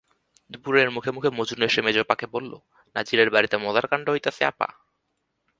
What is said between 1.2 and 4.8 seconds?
মজনু এসে মেজোপাকে বলল, নাজিরের বাড়িতে মজার কাণ্ড হইতাছে আপা।